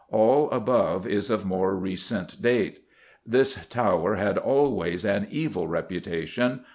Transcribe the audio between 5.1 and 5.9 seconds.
evil